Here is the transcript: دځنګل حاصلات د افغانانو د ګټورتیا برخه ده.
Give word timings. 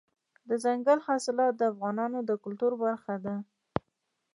دځنګل 0.49 0.99
حاصلات 1.07 1.53
د 1.57 1.61
افغانانو 1.71 2.19
د 2.29 2.31
ګټورتیا 2.43 2.79
برخه 2.83 3.15
ده. 3.25 3.35